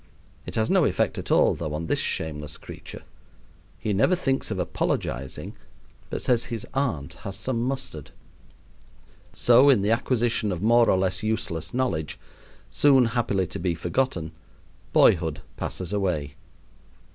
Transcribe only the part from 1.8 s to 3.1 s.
this shameless creature.